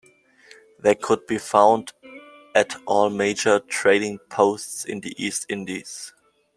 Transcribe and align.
They 0.79 0.95
could 0.95 1.27
be 1.27 1.37
found 1.37 1.93
at 2.55 2.75
all 2.87 3.11
major 3.11 3.59
trading 3.59 4.17
posts 4.31 4.83
in 4.83 5.01
the 5.01 5.13
East 5.23 5.45
Indies. 5.47 6.11